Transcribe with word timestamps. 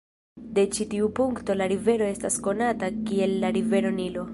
De 0.57 0.63
ĉi 0.77 0.87
tiu 0.93 1.09
punkto 1.19 1.57
la 1.59 1.69
rivero 1.75 2.09
estas 2.17 2.41
konata 2.49 2.93
kiel 2.99 3.41
la 3.47 3.57
Rivero 3.61 3.99
Nilo. 4.03 4.27